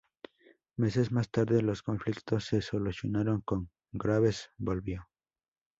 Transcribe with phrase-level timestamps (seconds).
[0.77, 3.63] Meses más tarde, los conflictos se solucionaron y
[3.99, 5.07] Graves volvió.